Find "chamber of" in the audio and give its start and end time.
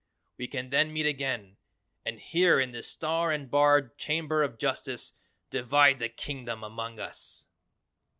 3.99-4.57